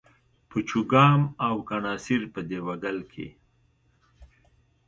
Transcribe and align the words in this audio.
په 0.49 0.57
چوګام 0.69 1.21
او 1.47 1.55
کڼاسېر 1.69 2.21
په 2.33 2.39
دېوه 2.49 2.75
ګل 2.83 2.99
کښي 3.11 3.27